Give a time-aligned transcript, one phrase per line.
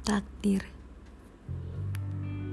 [0.00, 0.64] Takdir.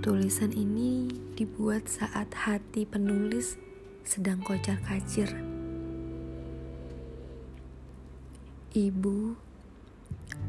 [0.03, 1.07] Tulisan ini
[1.39, 3.55] dibuat saat hati penulis
[4.03, 5.31] sedang kocar kacir.
[8.75, 9.39] Ibu,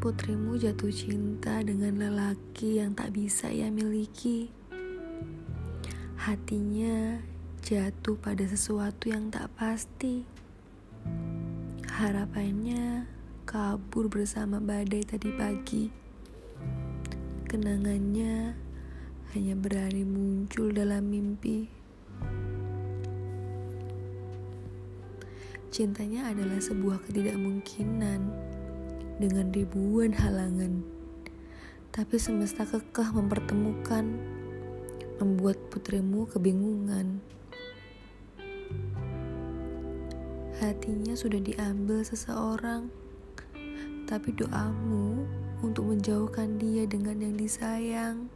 [0.03, 4.51] putrimu jatuh cinta dengan lelaki yang tak bisa ia miliki.
[6.19, 7.23] Hatinya
[7.63, 10.27] jatuh pada sesuatu yang tak pasti.
[11.95, 13.07] Harapannya
[13.47, 16.09] kabur bersama badai tadi pagi
[17.49, 18.53] Kenangannya
[19.33, 21.65] hanya berani muncul dalam mimpi.
[25.73, 28.21] Cintanya adalah sebuah ketidakmungkinan
[29.17, 30.85] dengan ribuan halangan.
[31.89, 34.05] Tapi semesta kekeh mempertemukan,
[35.17, 37.25] membuat putrimu kebingungan.
[40.61, 42.93] Hatinya sudah diambil seseorang,
[44.05, 45.25] tapi doamu
[45.63, 48.31] untuk menjauhkan dia dengan yang disayang.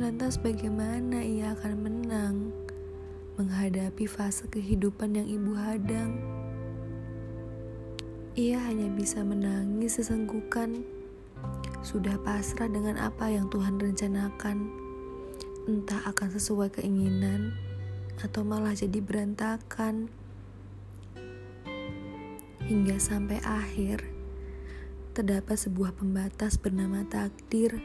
[0.00, 2.36] Lantas bagaimana ia akan menang
[3.36, 6.16] menghadapi fase kehidupan yang ibu hadang?
[8.32, 10.80] Ia hanya bisa menangis sesenggukan,
[11.84, 14.72] sudah pasrah dengan apa yang Tuhan rencanakan.
[15.68, 17.52] Entah akan sesuai keinginan
[18.24, 20.08] atau malah jadi berantakan.
[22.64, 24.11] Hingga sampai akhir,
[25.12, 27.76] terdapat sebuah pembatas bernama takdir.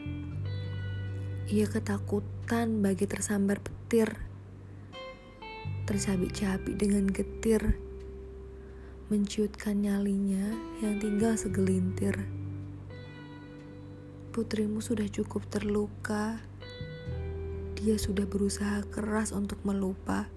[1.51, 4.15] Ia ketakutan bagi tersambar petir,
[5.83, 7.79] tercabik-cabik dengan getir,
[9.11, 12.15] menciutkan nyalinya yang tinggal segelintir.
[14.31, 16.39] Putrimu sudah cukup terluka,
[17.75, 20.31] dia sudah berusaha keras untuk melupa,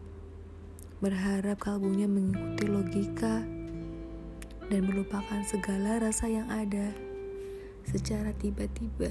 [0.98, 3.59] berharap kalbunya mengikuti logika
[4.70, 6.94] dan melupakan segala rasa yang ada
[7.82, 9.10] secara tiba-tiba.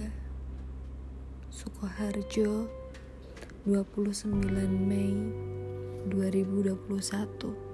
[1.51, 2.71] Sukoharjo
[3.67, 4.31] 29
[4.87, 5.19] Mei
[6.07, 7.68] 2021